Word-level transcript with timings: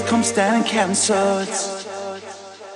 death 0.00 0.08
comes 0.08 0.32
down 0.32 0.64
cancer. 0.64 1.46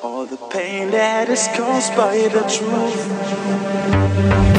All 0.02 0.26
the 0.26 0.36
pain 0.50 0.90
that 0.90 1.28
is 1.28 1.48
caused 1.56 1.96
by 1.96 2.28
the 2.28 2.42
truth. 2.48 4.53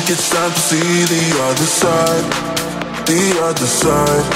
think 0.00 0.18
it's 0.18 0.30
time 0.30 0.50
to 0.50 0.58
see 0.58 1.04
the 1.12 1.24
other 1.48 1.68
side, 1.82 2.24
the 3.06 3.22
other 3.48 3.66
side. 3.66 4.26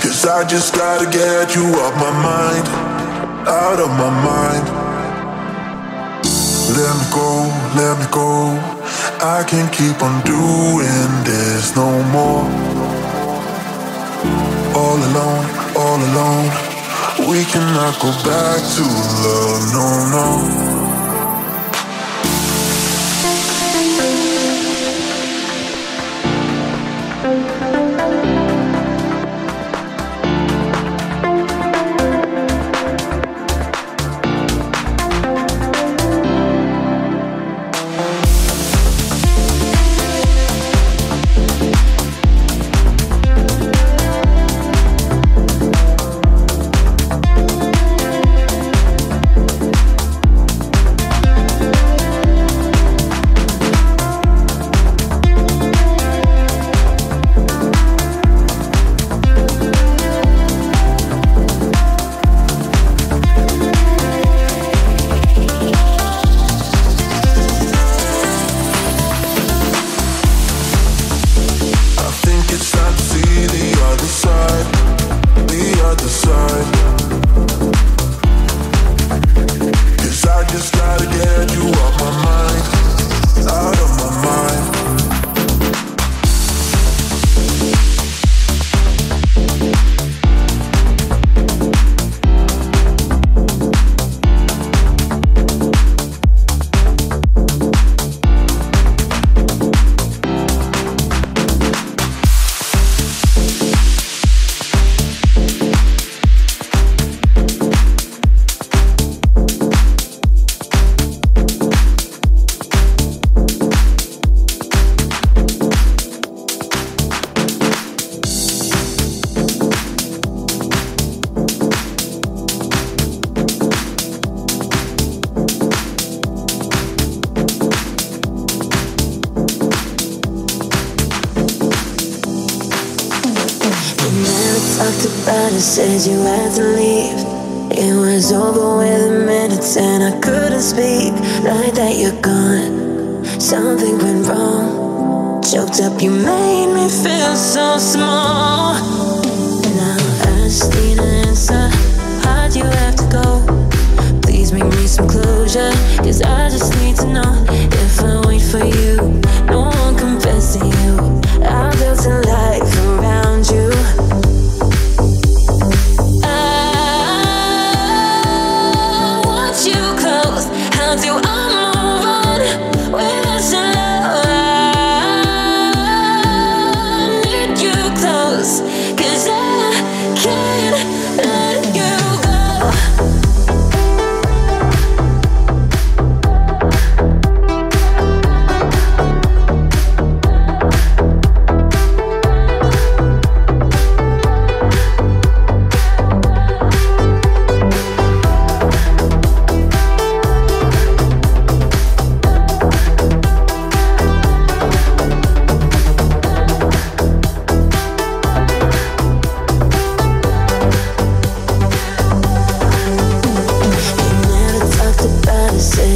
Cause 0.00 0.26
I 0.26 0.44
just 0.48 0.74
gotta 0.74 1.06
get 1.06 1.54
you 1.54 1.66
off 1.82 1.94
my 1.96 2.10
mind, 2.10 2.66
out 3.46 3.78
of 3.78 3.90
my 3.90 4.10
mind. 4.26 4.64
Let 6.76 6.92
me 6.98 7.06
go, 7.14 7.30
let 7.78 7.94
me 8.00 8.06
go. 8.10 8.58
I 9.22 9.44
can't 9.46 9.72
keep 9.72 10.02
on 10.02 10.22
doing 10.24 11.10
this 11.22 11.76
no 11.76 12.02
more. 12.10 12.46
All 14.74 14.98
alone, 15.08 15.46
all 15.76 16.00
alone. 16.10 16.48
We 17.30 17.44
cannot 17.44 18.00
go 18.00 18.10
back 18.26 18.60
to 18.74 18.84
love, 19.22 19.62
no, 19.74 19.86
no. 20.10 20.81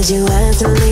You 0.09 0.25
had 0.27 0.53
to 0.53 0.86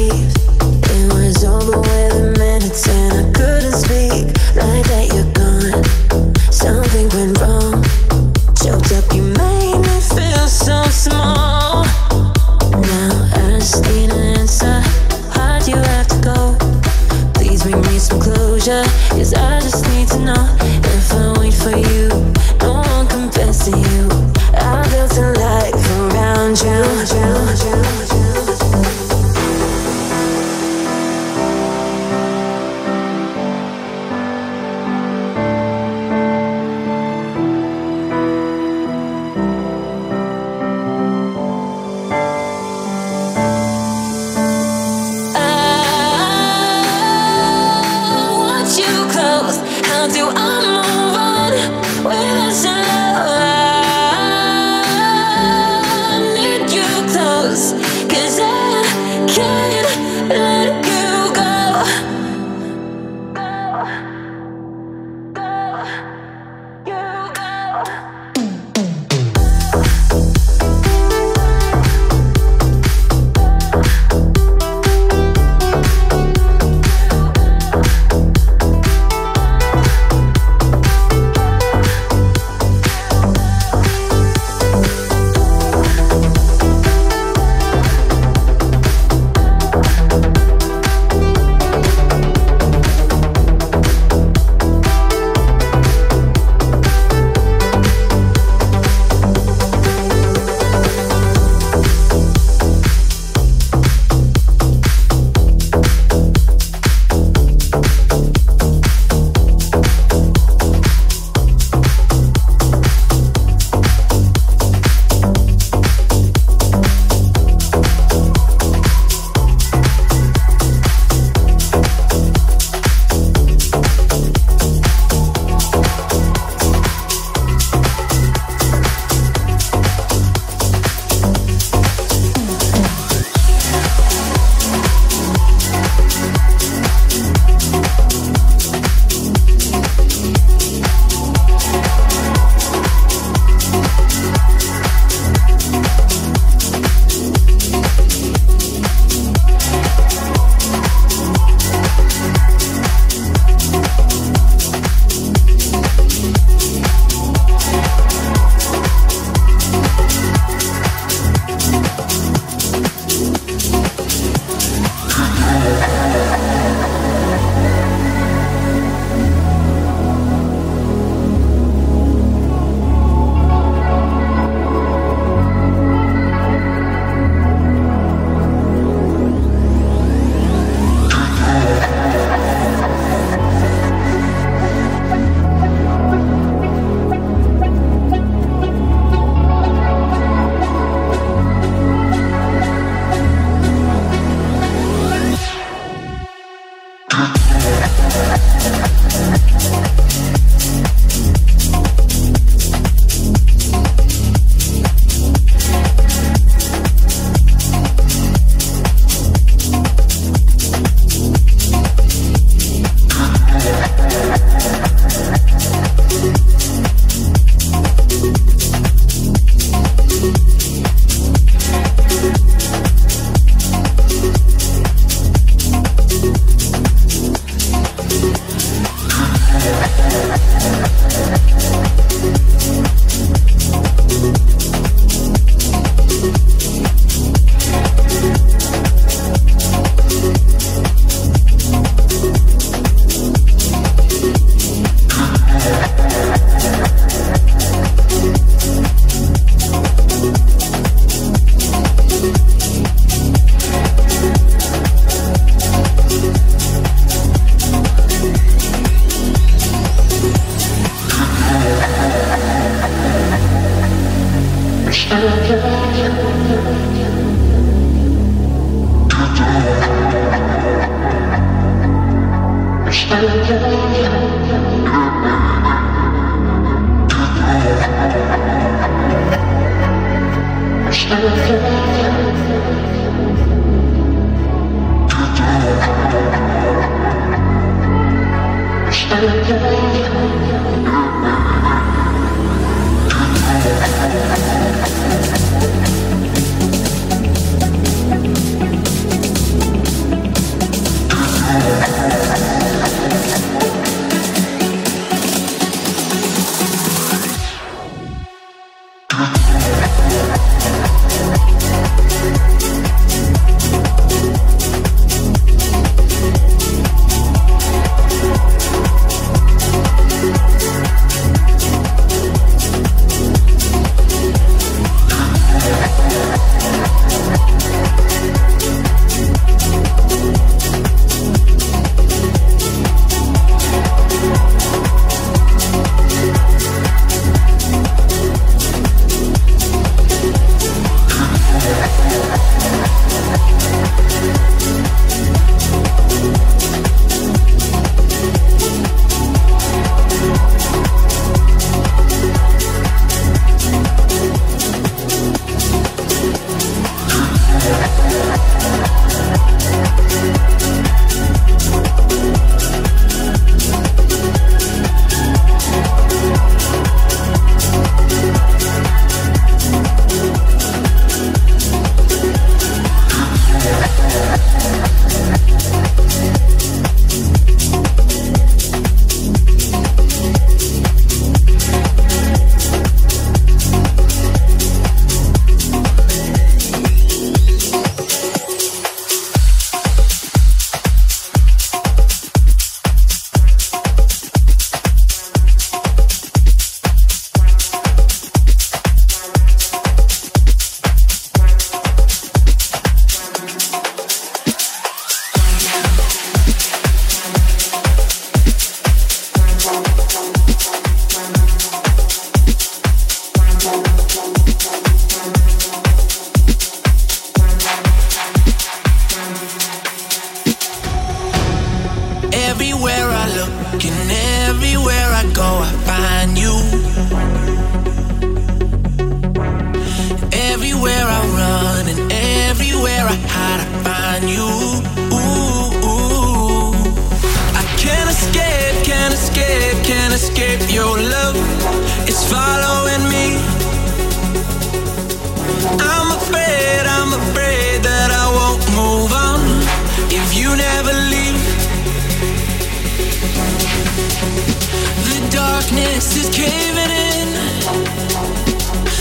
is 455.97 456.29
caving 456.35 456.91
in. 456.91 457.29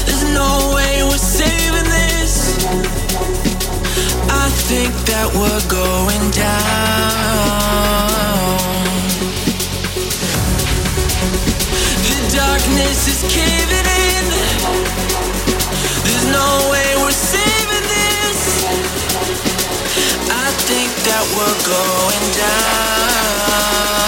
There's 0.05 0.23
no 0.31 0.73
way 0.75 1.01
we're 1.01 1.17
saving 1.17 1.89
this. 1.89 2.55
I 4.29 4.49
think 4.69 4.93
that 5.09 5.27
we're 5.33 5.65
going 5.69 6.31
down. 6.31 6.53
The 12.05 12.17
darkness 12.37 13.07
is 13.09 13.23
caving 13.25 13.87
in. 14.05 14.25
There's 16.05 16.27
no 16.29 16.69
way 16.69 16.93
we're 17.01 17.11
saving 17.11 17.85
this. 17.89 18.39
I 20.29 20.47
think 20.69 20.91
that 21.09 21.25
we're 21.33 21.59
going 21.65 22.25
down. 22.37 24.02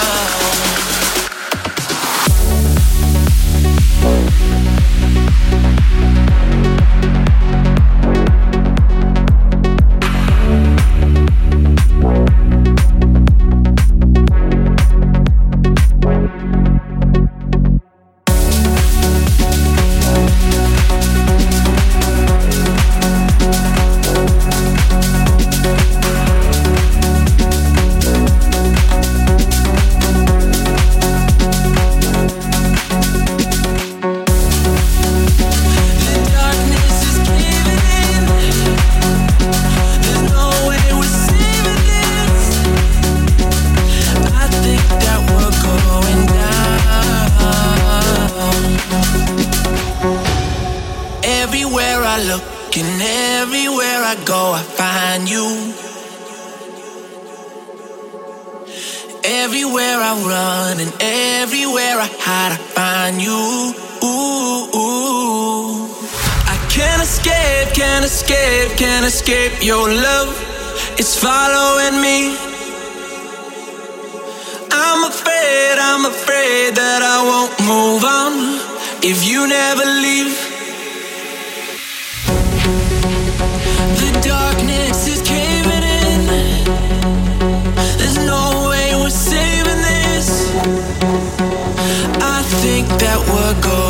you 79.26 79.48
never 79.48 79.84
leave. 79.84 80.34
The 84.00 84.20
darkness 84.22 85.08
is 85.08 85.20
caving 85.22 85.82
in. 85.82 86.26
There's 87.98 88.18
no 88.18 88.68
way 88.70 88.94
we're 88.94 89.10
saving 89.10 89.82
this. 89.90 90.28
I 92.22 92.42
think 92.62 92.86
that 93.00 93.18
we're 93.26 93.60
going. 93.62 93.85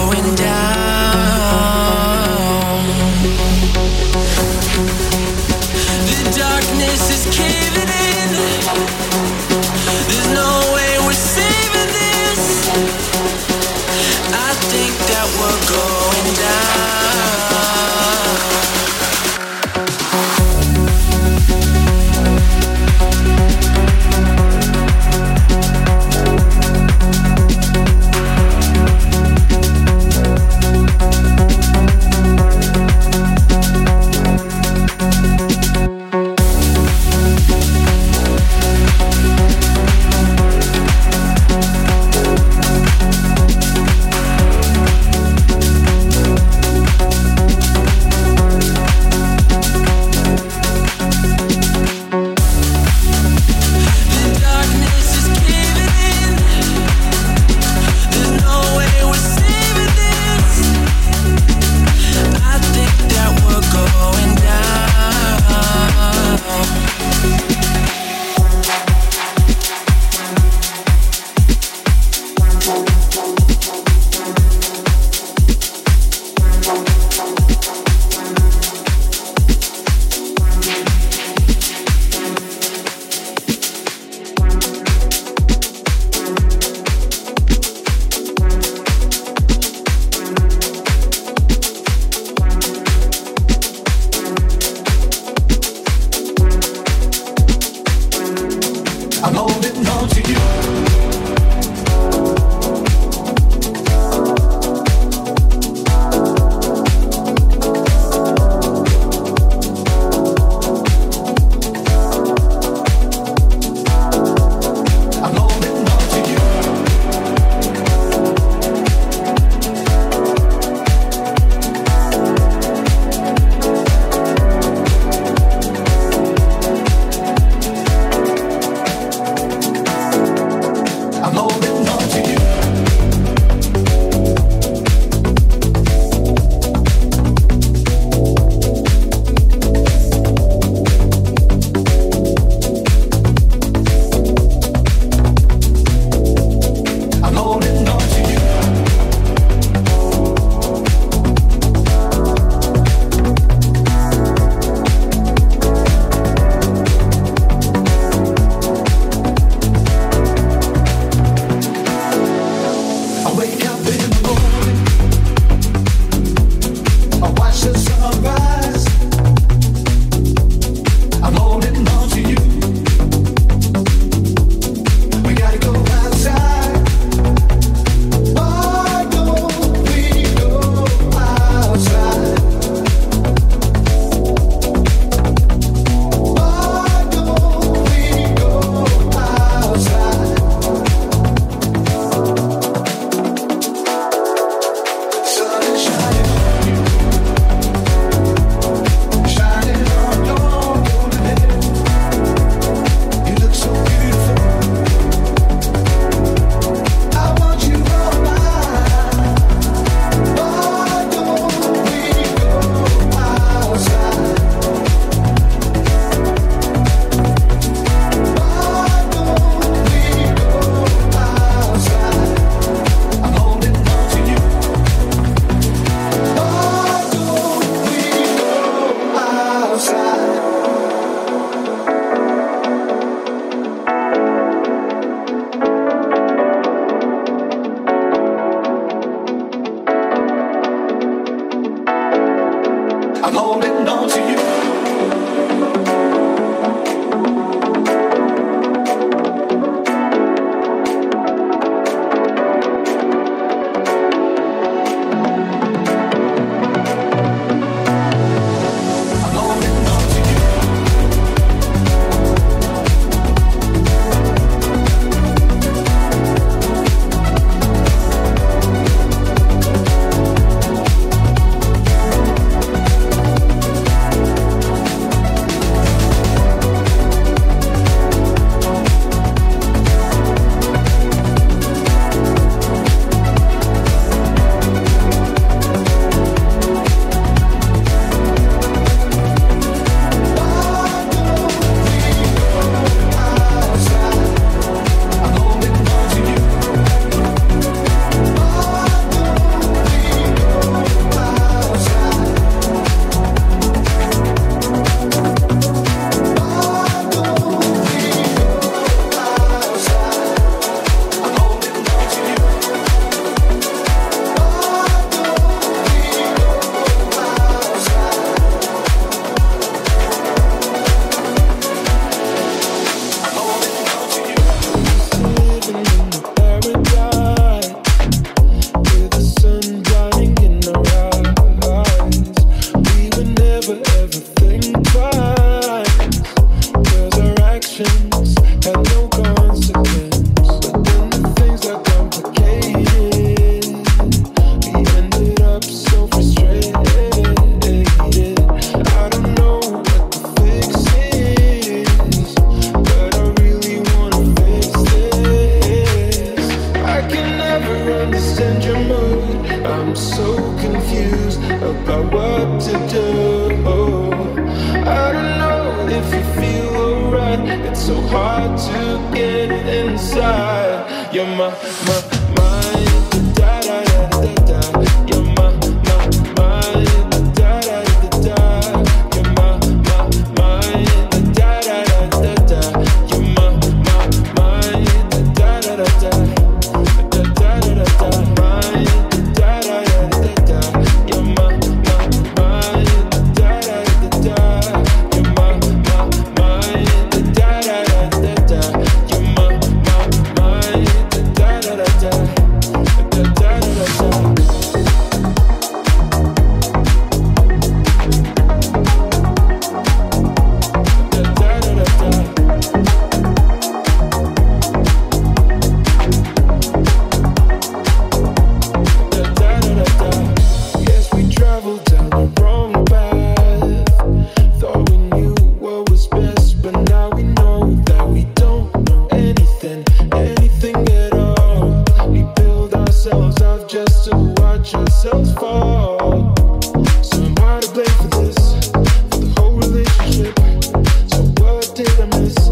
promise 442.10 442.45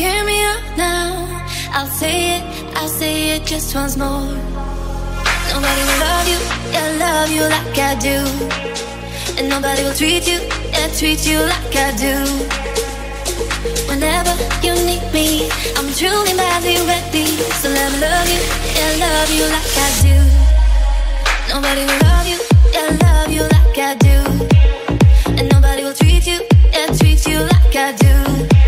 hear 0.00 0.24
me 0.24 0.38
out 0.52 0.64
now. 0.78 1.04
I'll 1.76 1.92
say 2.00 2.36
it, 2.36 2.42
I'll 2.76 2.88
say 2.88 3.36
it 3.36 3.44
just 3.44 3.74
once 3.74 3.96
more. 3.98 4.32
Nobody 5.52 5.82
will 5.88 6.00
love 6.08 6.26
you, 6.32 6.40
yeah, 6.72 6.88
love 7.04 7.30
you 7.36 7.44
like 7.54 7.78
I 7.90 7.92
do. 8.08 8.18
And 9.36 9.48
nobody 9.50 9.82
will 9.84 9.96
treat 10.02 10.24
you, 10.26 10.40
yeah, 10.72 10.88
treat 10.98 11.20
you 11.30 11.38
like 11.52 11.76
I 11.86 11.90
do. 12.06 12.16
Whenever 13.90 14.32
you 14.64 14.72
need 14.88 15.04
me, 15.12 15.50
I'm 15.76 15.88
truly 15.98 16.32
madly 16.32 16.76
ready. 16.88 17.26
So 17.60 17.68
let 17.68 17.92
me 17.92 17.98
love 18.00 18.28
you, 18.34 18.42
yeah, 18.76 18.92
love 19.04 19.30
you 19.38 19.44
like 19.56 19.74
I 19.86 19.90
do. 20.06 20.16
Nobody 21.52 21.82
will 21.88 22.00
love 22.08 22.26
you, 22.32 22.38
yeah, 22.72 22.88
love 23.04 23.30
you 23.36 23.42
like 23.54 23.78
I 23.90 23.92
do. 24.08 24.18
And 25.36 25.52
nobody 25.52 25.84
will 25.84 25.94
treat 26.02 26.26
you, 26.26 26.40
yeah, 26.72 26.88
treat 26.98 27.26
you 27.26 27.40
like 27.52 27.76
I 27.76 27.92
do. 27.92 28.59